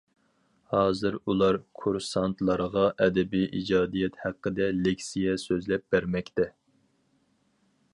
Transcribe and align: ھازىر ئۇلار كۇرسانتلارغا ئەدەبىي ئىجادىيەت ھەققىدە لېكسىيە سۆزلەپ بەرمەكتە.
ھازىر 0.69 1.17
ئۇلار 1.33 1.59
كۇرسانتلارغا 1.81 2.87
ئەدەبىي 3.03 3.47
ئىجادىيەت 3.61 4.19
ھەققىدە 4.25 4.71
لېكسىيە 4.83 5.41
سۆزلەپ 5.47 5.91
بەرمەكتە. 5.97 6.53